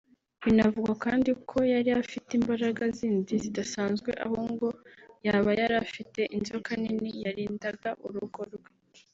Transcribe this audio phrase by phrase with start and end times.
[0.43, 4.67] Binavugwa kandi ko yari afite imbaraga zindi zidasanzwe aho ngo
[5.25, 8.69] yaba yari afite inzoka nini yarindaga urugo rwe